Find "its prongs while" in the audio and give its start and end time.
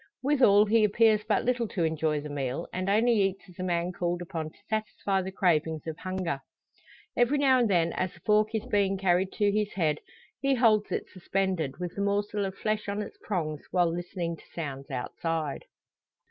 13.03-13.93